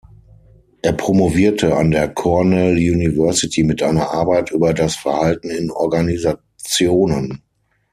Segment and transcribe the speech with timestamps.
[0.81, 7.43] Er promovierte an der Cornell University, mit einer Arbeit über das Verhalten in Organisationen.